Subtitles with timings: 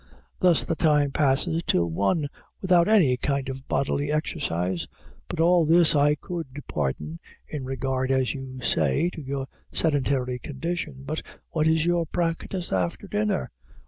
[0.39, 2.27] Thus the time passes till one,
[2.59, 4.87] without any kind of bodily exercise.
[5.27, 11.03] But all this I could pardon, in regard, as you say, to your sedentary condition.
[11.05, 13.51] But what is your practice after dinner?